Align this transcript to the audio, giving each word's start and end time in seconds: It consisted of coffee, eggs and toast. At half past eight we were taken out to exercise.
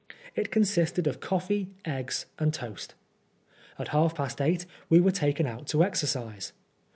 It 0.35 0.49
consisted 0.51 1.05
of 1.05 1.19
coffee, 1.19 1.69
eggs 1.85 2.25
and 2.39 2.51
toast. 2.51 2.95
At 3.77 3.89
half 3.89 4.15
past 4.15 4.41
eight 4.41 4.65
we 4.89 4.99
were 4.99 5.11
taken 5.11 5.45
out 5.45 5.67
to 5.67 5.83
exercise. 5.83 6.53